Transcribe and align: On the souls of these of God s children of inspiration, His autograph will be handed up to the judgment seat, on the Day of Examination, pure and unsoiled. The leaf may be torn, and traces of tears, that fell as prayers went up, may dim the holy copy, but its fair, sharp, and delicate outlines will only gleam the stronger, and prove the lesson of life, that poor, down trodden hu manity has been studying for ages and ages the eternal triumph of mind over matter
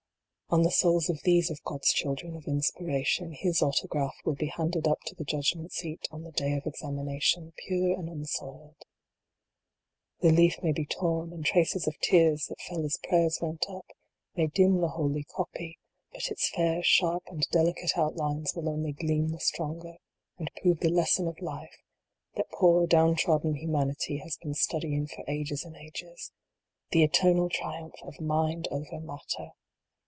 On 0.53 0.63
the 0.63 0.69
souls 0.71 1.09
of 1.09 1.21
these 1.23 1.49
of 1.49 1.63
God 1.63 1.79
s 1.85 1.93
children 1.93 2.35
of 2.35 2.45
inspiration, 2.45 3.31
His 3.31 3.61
autograph 3.61 4.13
will 4.25 4.35
be 4.35 4.47
handed 4.47 4.85
up 4.85 4.99
to 5.05 5.15
the 5.15 5.23
judgment 5.23 5.71
seat, 5.71 6.05
on 6.11 6.23
the 6.23 6.33
Day 6.33 6.51
of 6.57 6.65
Examination, 6.65 7.53
pure 7.55 7.97
and 7.97 8.09
unsoiled. 8.09 8.75
The 10.19 10.33
leaf 10.33 10.55
may 10.61 10.73
be 10.73 10.85
torn, 10.85 11.31
and 11.31 11.45
traces 11.45 11.87
of 11.87 11.97
tears, 12.01 12.47
that 12.47 12.59
fell 12.59 12.83
as 12.83 12.99
prayers 13.01 13.39
went 13.41 13.65
up, 13.69 13.85
may 14.35 14.47
dim 14.47 14.81
the 14.81 14.89
holy 14.89 15.23
copy, 15.23 15.79
but 16.11 16.27
its 16.29 16.49
fair, 16.49 16.83
sharp, 16.83 17.23
and 17.27 17.47
delicate 17.51 17.97
outlines 17.97 18.51
will 18.53 18.67
only 18.67 18.91
gleam 18.91 19.29
the 19.29 19.39
stronger, 19.39 19.99
and 20.37 20.51
prove 20.61 20.81
the 20.81 20.89
lesson 20.89 21.29
of 21.29 21.39
life, 21.39 21.77
that 22.35 22.51
poor, 22.51 22.85
down 22.85 23.15
trodden 23.15 23.55
hu 23.61 23.67
manity 23.67 24.21
has 24.21 24.35
been 24.35 24.53
studying 24.53 25.07
for 25.07 25.23
ages 25.29 25.63
and 25.63 25.77
ages 25.77 26.33
the 26.89 27.03
eternal 27.05 27.47
triumph 27.47 27.95
of 28.03 28.19
mind 28.19 28.67
over 28.73 28.99
matter 28.99 29.51